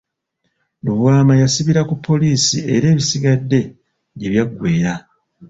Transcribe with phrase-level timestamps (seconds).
[0.83, 3.59] Lubwama yasibira ku poliisi era ebisigadde
[4.17, 4.93] gye byagweera.